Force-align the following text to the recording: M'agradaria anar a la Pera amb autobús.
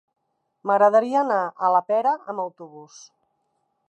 M'agradaria 0.69 1.19
anar 1.19 1.37
a 1.67 1.71
la 1.75 1.81
Pera 1.91 2.13
amb 2.33 2.45
autobús. 2.45 2.97